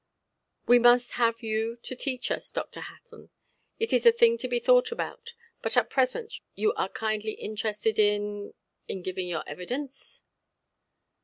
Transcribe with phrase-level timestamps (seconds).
[0.65, 2.79] "We must have you to teach us, Dr.
[2.79, 3.29] Hutton.
[3.77, 5.35] It is a thing to be thought about.
[5.61, 10.23] But at present you are kindly interested in—in giving your evidence".